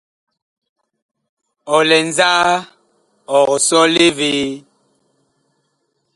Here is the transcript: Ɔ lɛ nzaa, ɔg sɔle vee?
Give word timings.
Ɔ 1.75 1.77
lɛ 1.89 1.97
nzaa, 2.09 2.47
ɔg 3.37 3.49
sɔle 3.67 4.05
vee? 4.17 4.47